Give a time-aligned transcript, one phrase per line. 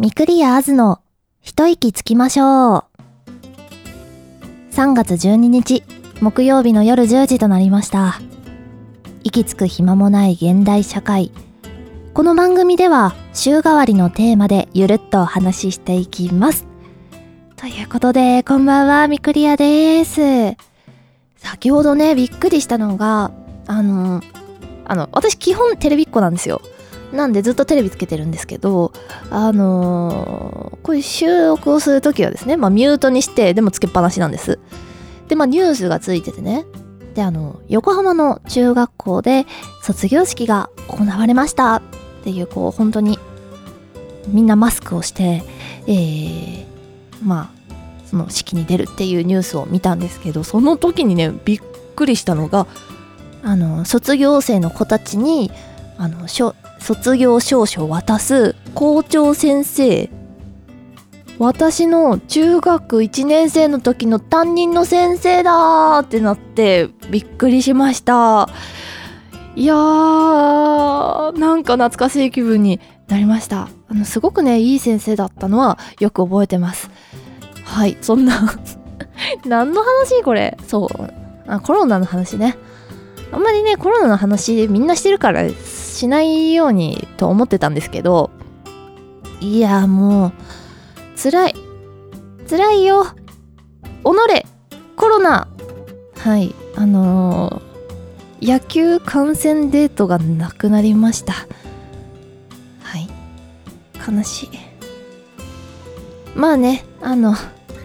[0.00, 1.02] ミクリアーズの
[1.42, 2.44] 一息つきましょ
[2.78, 2.84] う。
[4.72, 5.84] 3月12日、
[6.22, 8.18] 木曜日の夜10時となりました。
[9.24, 11.32] 息つく暇もない現代社会。
[12.14, 16.66] この番組では週替わりのテーマでゆるっとお話ししていきます。
[17.56, 20.56] ということで、こんばんは、ミクリアです。
[21.36, 23.32] 先ほどね、びっくりしたのが、
[23.66, 24.22] あの、
[24.86, 26.62] あの、私基本テレビっ子なんですよ。
[27.12, 28.92] なんでずっとテレビつけてるんですけど、
[29.30, 30.50] あのー
[30.82, 34.58] こういう収録をするときはですね、まあミュートにして、でもつけっぱなしなんです。
[35.28, 36.64] で、まあニュースがついててね。
[37.14, 39.46] で、あの、横浜の中学校で
[39.82, 41.82] 卒業式が行われましたっ
[42.24, 43.18] ていう、こう、本当に
[44.28, 45.42] みんなマスクをして、
[45.86, 46.64] えー、
[47.22, 51.60] まあ、その式に出るっていうニュースを見たんですけど、その時にね、びっ
[51.94, 52.66] くりしたのが、
[53.42, 55.50] あの、卒業生の子たちに、
[56.00, 58.56] あの、しょ卒業証書を渡す。
[58.74, 60.08] 校長先生。
[61.38, 68.48] 私の中学1年生の時の担任の先生だーってなってびっくりしました。
[69.54, 73.68] いやーなんか懐かしい気分になりました。
[73.88, 76.90] あのすごくねいい先生だったのはよく覚えてます。
[77.64, 78.54] はいそんな
[79.44, 80.56] 何の話これ？
[80.66, 80.88] そう。
[81.46, 82.56] あコロナの話ね。
[83.32, 85.44] あんまりねコロナの話みんなしてるから
[86.00, 88.30] しないようにと思ってたんですけど
[89.40, 90.32] いやもう
[91.22, 91.54] 辛い。
[92.48, 93.06] 辛いよ。
[94.04, 94.46] おのれ
[94.96, 95.48] コロナ。
[96.16, 96.54] はい。
[96.76, 97.70] あのー
[98.42, 101.34] 野球観戦デートがなくなりました。
[102.82, 103.06] はい。
[104.10, 104.48] 悲しい。
[106.34, 107.34] まあねあの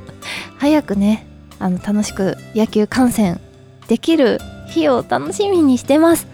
[0.56, 1.26] 早くね
[1.58, 3.40] あの楽しく野球観戦
[3.88, 6.26] できる日を楽しみにしてます。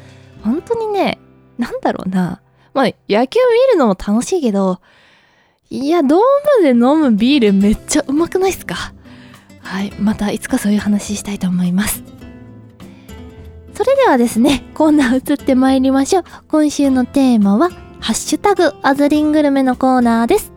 [0.44, 1.18] 本当にね
[1.58, 2.40] なんだろうな。
[2.72, 3.38] まあ野球
[3.68, 4.80] 見るのも楽しいけど
[5.70, 6.20] いやドー
[6.60, 8.92] ムで飲むビールめっちゃうまくないっすか？
[9.60, 12.02] はいまたいつかそういう話したいと思います。
[13.72, 16.24] それではですねコーナー移ってまいりましょう。
[16.48, 17.70] 今週のテーマは
[18.00, 20.52] ハッシュタグアズリングルメのコーナーです、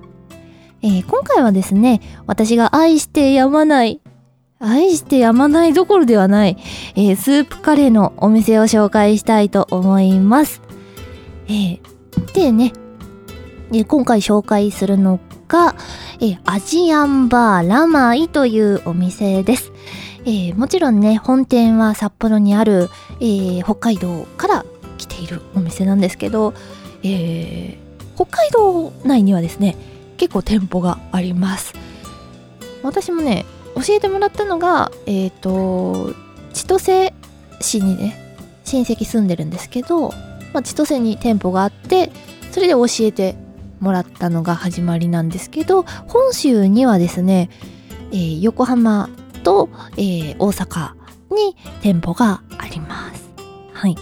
[0.81, 4.01] えー今回はですね私が愛してやまない
[4.59, 6.57] 愛してやまないどころではない、
[6.95, 10.61] えースープカレーのお店を紹介したいと思います。
[11.47, 11.79] えー
[12.33, 12.73] でね、
[13.71, 15.75] えー今回紹介するのが、
[16.19, 19.71] えーアジアンバーラマイというお店です。
[20.25, 24.65] えーもちろんね、本店は札幌にある、えー北海道から
[24.97, 26.53] 来ているお店なんですけど、
[27.03, 29.77] えー北海道内にはですね、
[30.17, 31.73] 結構店舗があります。
[32.83, 36.13] 私もね、教えてもらったのが、えっ、と、
[36.53, 37.13] 千歳
[37.61, 40.13] 市にね、親戚住んでるんですけど、
[40.57, 42.11] まあ、千歳に店舗があって、
[42.51, 43.35] それで教えて
[43.79, 47.51] もらったのが始まりなんですけど、本州にはですね、
[48.11, 49.07] えー横浜
[49.43, 50.93] と、えー大阪
[51.29, 53.29] に店舗があります。
[53.71, 53.95] はい。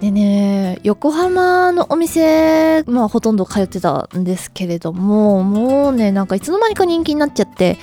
[0.00, 7.76] でね、横浜のお店、まあほとんど通ってたんですけれども、もうね、なんかいつの間にか人気になっちゃって、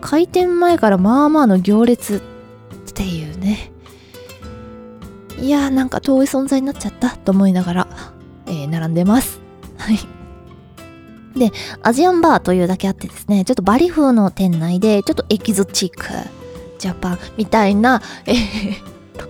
[0.00, 3.69] 開店前からまあまあの行列っていうね。
[5.40, 7.88] いやーなんか遠い存在になっちゃったと思いながら、
[8.46, 9.40] えー並んでます。
[9.78, 9.98] はい。
[11.38, 11.52] で、
[11.82, 16.04] アジアンバーというだけあってですね、ちょっとバリ風の店内で、ちょっとエキゾチック、
[16.78, 18.36] ジャパンみたいな、えー、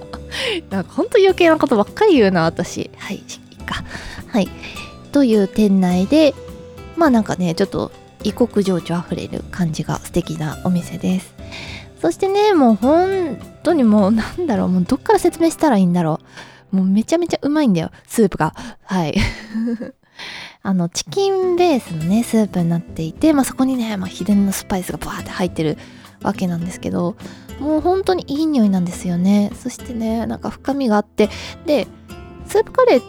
[0.71, 2.91] なんかほんと余計なことばっかり言うな、私。
[2.97, 3.23] はい、い
[3.53, 3.85] いか。
[4.29, 4.49] はい。
[5.13, 6.35] という店内で、
[6.97, 7.93] まあなんかね、ちょっと
[8.25, 11.35] 異国情緒あふれる感じが素敵なお店です。
[12.01, 16.21] そしてね、もう本当にもうなんだろう、もうどっから説明したらいいんだろ
[16.73, 16.77] う。
[16.77, 18.55] もうめちゃめちゃうまいんだよ、スープが。
[18.85, 19.15] はい。
[20.63, 25.79] あの、チキンベースのね、スープになっていて、まあそこにね、まあ秘伝のスパイスがバーって入ってる
[26.23, 27.17] わけなんですけど、
[27.59, 29.51] もう本当にいい匂いなんですよね。
[29.61, 31.31] そしてね、なんか深みがあって、
[31.67, 31.89] で、
[32.47, 33.03] スープカレー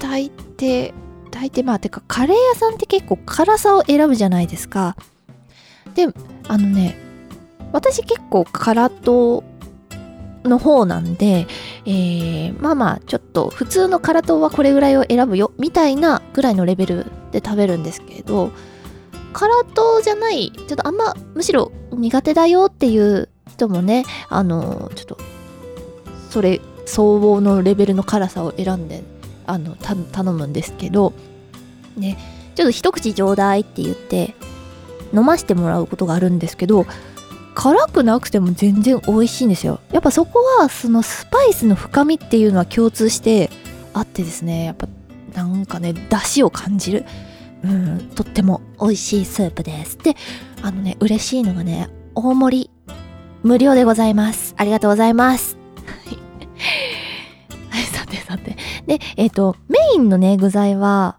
[0.00, 0.94] 炊いて、
[1.30, 4.96] 炊いて、まあてかカレー屋さんって結構辛さを選ぶじゃないですか。
[5.94, 6.08] で、
[6.48, 6.96] あのね、
[7.72, 9.42] 私結構辛党
[10.46, 11.46] の方なんで、
[11.84, 18.50] えーまあまあちょっと普通の辛党はこれぐらいを選ぶよみたいなぐらいのレベルで食べるんですけど
[19.32, 25.18] 辛党じゃないちょっとあんまむしろ苦手だよっていう人もねあのちょっと
[26.30, 29.02] それ相応のレベルの辛さを選んで
[29.46, 31.12] あの頼むんですけど
[31.96, 32.16] ね
[32.54, 34.34] ちょっと一口ちょうだいって言って
[35.12, 36.86] 飲ましてもらうことがあるんですけど
[37.56, 39.80] 辛くなくても全然美味しいんですよ。
[39.90, 43.48] やっぱそこはそのスパイスの深みっていうのは共通して
[43.94, 44.66] あってですね。
[44.66, 44.86] やっぱ
[45.34, 47.06] なんかね出汁を感じる。
[47.64, 49.96] うんとっても美味しいスープです。
[49.96, 50.16] で
[50.60, 52.70] あのね嬉しいのがね大盛り
[53.42, 54.54] 無料でございます。
[54.58, 55.56] ありがとうございます。
[57.70, 58.54] はいさてさて。
[58.86, 61.16] でえっ、ー、とメインのね具材は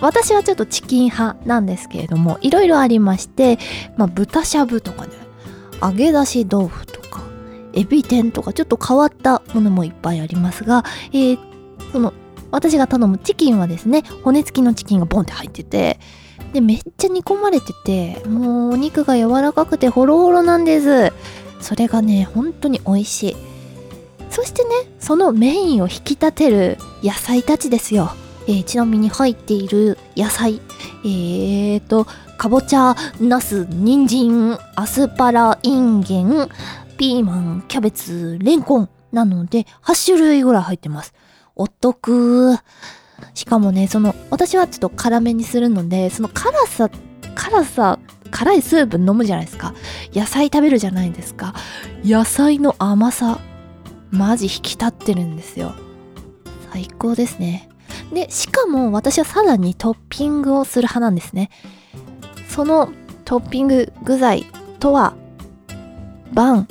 [0.00, 3.60] 私はちょっとチキン派なんですけれどもいろいろありまして、
[3.96, 5.29] まあ、豚しゃぶとかね。
[5.82, 7.22] 揚げ出し豆腐とか
[7.72, 11.38] エビ天とかちょっと変わったものもいっぱいありますが、えー、
[11.92, 12.12] その
[12.50, 16.00] 私が頼むチキンはですね骨付きのチキンがボンって入ってて
[16.52, 21.12] でめっちゃ煮込まれててもうお肉が柔らかくてホロホロなんです。
[21.60, 23.36] それがね本当に美味しい。
[24.30, 28.10] そしてねそのメインを引き立てる野菜たちですよ、
[28.48, 30.60] えー、ちなみに入っている野菜。
[31.04, 32.06] えーと
[32.40, 36.48] かぼちゃナス人参アスパラインゲン
[36.96, 41.12] ピーマンキャベツレンコンなので8種類ぐらい入ってます。
[41.54, 42.56] お得。
[43.34, 46.88] しかもねその私はちょっと辛めにするのでその辛さ
[47.34, 47.98] 辛さ
[48.30, 49.74] 辛いスープ飲むじゃないですか。
[50.14, 51.54] 野菜食べるじゃないですか。
[52.02, 53.38] 野菜の甘さ
[54.10, 55.74] マジ引き立ってるんですよ。
[56.72, 57.68] 最高ですね。
[58.14, 61.50] でしかも私はさらにトッピングをする派なんですね。
[62.50, 62.92] その
[63.24, 64.44] トッピング具材
[64.80, 65.14] とは
[66.32, 66.68] バン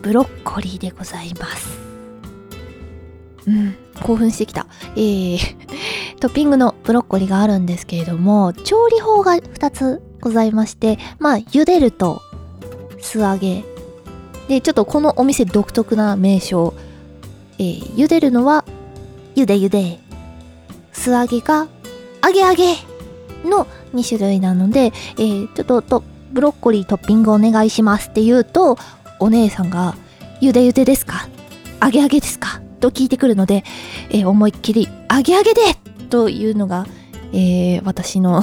[0.00, 1.78] ブロッコリーでございます。
[3.46, 4.66] うん興奮してきた。
[4.96, 5.38] えー、
[6.20, 12.22] トッピングのブロッコリーがあるんですけれども調理法が2つございましてまあ茹でると
[13.00, 13.64] 素揚げ。
[14.48, 16.72] でちょっとこのお店独特な名称。
[17.58, 18.64] えー、茹でるのは
[19.36, 20.00] 茹で茹で。
[20.92, 21.68] 素揚げが
[22.24, 22.76] 揚げ揚げ
[23.44, 28.78] の2種類なので、えー、ちょっととブロッコリートッピングお願いしますって言うと
[29.20, 29.94] お姉さんが
[30.40, 31.28] 茹で茹でですか？
[31.82, 32.60] 揚げ揚げですか？
[32.80, 33.64] と聞いてくるので、
[34.10, 35.60] えー、思いっきり揚げ揚げで！
[36.10, 36.86] というのが、
[37.32, 38.42] えー、私の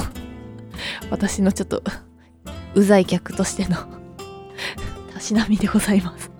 [1.10, 1.82] 私のちょっと
[2.74, 3.76] うざい客としての
[5.12, 6.30] たしなみでございます。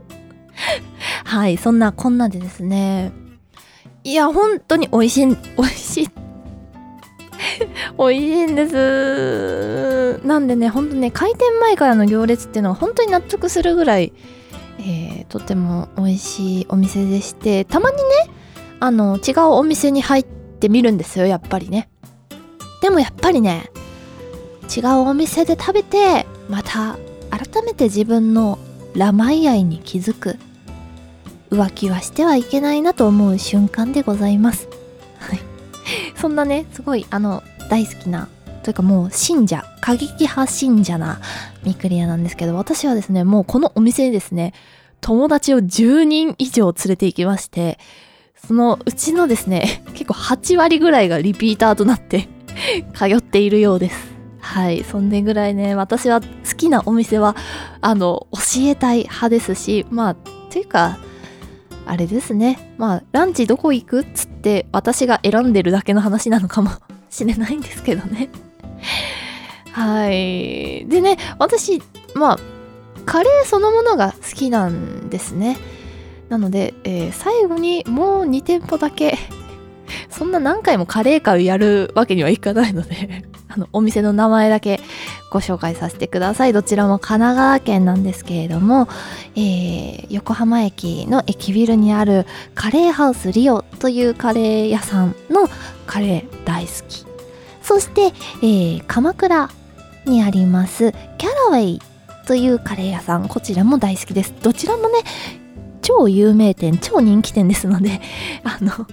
[1.24, 3.12] はいそんなこんなでですね。
[4.02, 5.34] いや本当に美味しい美
[5.64, 5.79] 味しい
[8.00, 10.26] 美味しいんです。
[10.26, 14.14] なんでねほんとね開店前からの行列っていうのは本当に納得するぐらい、
[14.78, 18.02] えー、とても美味しいお店でしてたまにね
[18.80, 21.90] あの違うお店に入ってみるんですよやっぱりね。
[22.80, 23.70] でもやっぱりね
[24.74, 26.96] 違うお店で食べてまた
[27.30, 28.58] 改めて自分の
[28.94, 30.38] ラマイ愛に気づく
[31.50, 34.68] 浮気はしてはいけないなと思う瞬間でございます。
[35.18, 35.40] はい。
[36.16, 38.28] そんなねすごいあの大好きな
[38.62, 41.20] というかもう信者過激派信者な
[41.64, 44.52] ミクリアなんですけど私はですねもうこのお店にですね
[45.00, 47.78] 友達を10人以上連れて行きまして
[48.46, 52.28] そのうちのですね 結構8割ぐらいがリピーターとなって
[52.92, 54.10] 通っているようです。
[54.40, 54.84] はい。
[54.84, 56.26] そんでぐらいね私は好
[56.56, 57.36] きなお店は
[57.80, 60.14] あの教えたい派ですしまあ
[60.50, 60.98] というか
[61.86, 62.74] あれですね。
[62.76, 66.70] まあランチどこ行くっつって私が選んでるだけの話なのかも
[67.10, 68.30] しれないんですけどね。
[69.72, 70.86] はい。
[70.88, 71.82] でね私
[72.14, 72.38] まあ
[73.04, 75.58] カレーそのものが好きなんですね。
[76.28, 79.18] なので、えー、最後にもう2店舗だけ
[80.08, 84.80] そんな何回もカレー会をやるわけにはいかないのであのお店の名前だけ
[85.30, 86.52] ご紹介させてください。
[86.52, 88.88] どちらも神奈川県なんですけれども、
[89.36, 95.48] えー、横浜駅の駅ビルにあるカレーハウスリオというカレー屋さんの
[95.86, 97.06] カレー大好き。
[97.62, 98.06] そして、
[98.42, 99.48] えー、鎌倉
[100.04, 101.82] にありますキャラウェイ
[102.26, 103.28] というカレー屋さん。
[103.28, 104.34] こちらも大好きです。
[104.42, 104.98] どちらもね
[105.82, 108.00] 超有名店超人気店ですので
[108.44, 108.86] あの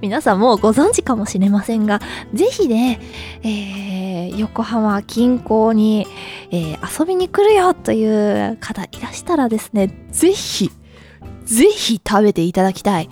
[0.00, 2.00] 皆さんもご存知かもしれませんが、
[2.34, 3.00] ぜひね、
[3.42, 6.06] えー、横浜近郊に、
[6.50, 10.70] えー、遊びに来るよという方いらしたらですね、ぜひ、
[11.44, 13.08] ぜひ食べていただきたい。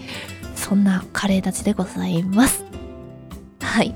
[0.54, 2.64] そんなカレーたちでございます。
[3.60, 3.94] はい。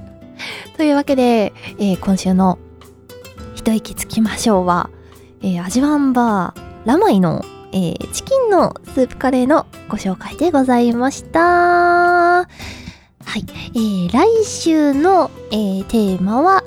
[0.77, 2.59] というわけで、えー、今週の
[3.55, 4.91] 一息つきましょうは、
[5.43, 11.41] えー、味ワンバーラマイのえー、チキンのスープカレーのご紹介でございました。
[11.41, 12.47] は
[13.37, 13.47] い。
[13.75, 16.63] えー、来週の、えー、テーマは、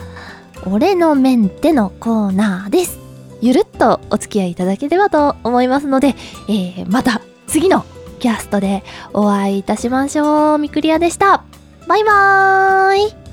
[0.65, 2.97] 俺のメンテのコーナーです。
[3.39, 6.15] ゆるっとお付き合いいただければと思いますので、
[6.49, 7.85] えー、また次の
[8.19, 10.57] キャストでお会いいたしましょう。
[10.57, 11.43] みくりやでした。
[11.87, 13.24] バイバーイ